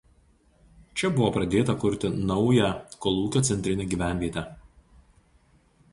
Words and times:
Čia 1.01 1.11
buvo 1.17 1.27
pradėta 1.35 1.75
kurti 1.83 2.11
naują 2.31 2.71
kolūkio 3.07 3.45
centrinę 3.53 3.89
gyvenvietę. 3.95 4.47